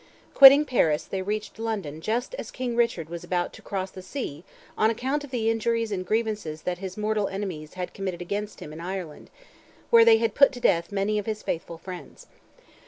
[0.33, 4.43] Quitting Paris they reached London just as King Richard was about "to cross the sea
[4.75, 8.73] on account of the injuries and grievances that his mortal enemies had committed against him
[8.73, 9.29] in Ireland,
[9.91, 12.25] where they had put to death many of his faithful friends."